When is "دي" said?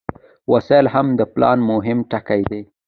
2.51-2.61